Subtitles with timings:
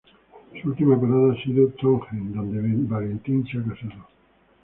[0.59, 4.07] Su última parada ha sido Trondheim, donde Valentine se ha casado.